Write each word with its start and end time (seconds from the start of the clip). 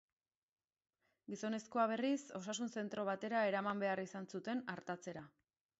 Gizonezkoa, 1.33 1.83
berriz, 1.91 2.17
osasun 2.41 2.73
zentro 2.81 3.07
batera 3.11 3.47
eraman 3.53 3.87
behar 3.87 4.07
izan 4.09 4.31
zuten 4.35 4.67
artatzera. 4.77 5.29